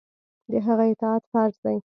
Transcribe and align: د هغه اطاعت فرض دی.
د 0.51 0.53
هغه 0.65 0.85
اطاعت 0.91 1.23
فرض 1.31 1.55
دی. 1.63 1.77